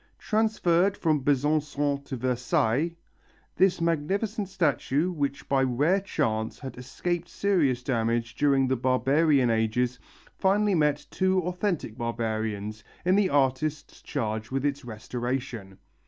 [0.17, 2.95] Transferred from Besançon to Versailles,
[3.55, 9.99] this magnificent statue which by rare chance had escaped serious damage during the barbarian ages
[10.39, 15.77] finally met two authentic barbarians in the artists charged with its restoration.